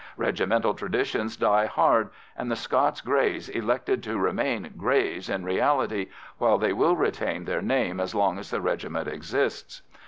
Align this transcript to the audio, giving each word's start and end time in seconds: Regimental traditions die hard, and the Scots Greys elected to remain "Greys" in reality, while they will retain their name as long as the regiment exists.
Regimental 0.17 0.73
traditions 0.73 1.37
die 1.37 1.67
hard, 1.67 2.09
and 2.35 2.49
the 2.49 2.55
Scots 2.55 3.01
Greys 3.01 3.49
elected 3.49 4.01
to 4.01 4.17
remain 4.17 4.73
"Greys" 4.75 5.29
in 5.29 5.43
reality, 5.45 6.07
while 6.39 6.57
they 6.57 6.73
will 6.73 6.95
retain 6.95 7.45
their 7.45 7.61
name 7.61 7.99
as 7.99 8.15
long 8.15 8.39
as 8.39 8.49
the 8.49 8.61
regiment 8.61 9.07
exists. 9.07 9.83